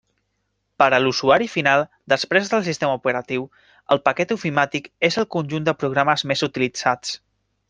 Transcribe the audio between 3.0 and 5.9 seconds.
operatiu, el paquet ofimàtic és el conjunt de